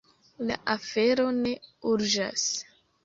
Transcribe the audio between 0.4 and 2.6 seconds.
La afero ne urĝas.